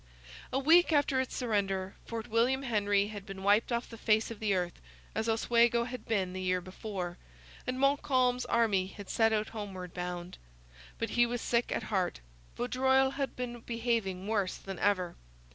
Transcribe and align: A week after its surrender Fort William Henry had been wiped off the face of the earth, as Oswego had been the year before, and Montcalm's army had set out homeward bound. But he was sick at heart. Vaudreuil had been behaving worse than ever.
A 0.51 0.57
week 0.57 0.91
after 0.91 1.21
its 1.21 1.35
surrender 1.35 1.95
Fort 2.07 2.27
William 2.27 2.63
Henry 2.63 3.09
had 3.09 3.23
been 3.23 3.43
wiped 3.43 3.71
off 3.71 3.87
the 3.87 3.99
face 3.99 4.31
of 4.31 4.39
the 4.39 4.55
earth, 4.55 4.81
as 5.13 5.29
Oswego 5.29 5.83
had 5.83 6.07
been 6.07 6.33
the 6.33 6.41
year 6.41 6.59
before, 6.59 7.19
and 7.67 7.79
Montcalm's 7.79 8.43
army 8.45 8.87
had 8.87 9.11
set 9.11 9.31
out 9.31 9.49
homeward 9.49 9.93
bound. 9.93 10.39
But 10.97 11.11
he 11.11 11.27
was 11.27 11.39
sick 11.39 11.71
at 11.71 11.83
heart. 11.93 12.19
Vaudreuil 12.57 13.11
had 13.11 13.35
been 13.35 13.59
behaving 13.59 14.27
worse 14.27 14.57
than 14.57 14.79
ever. 14.79 15.15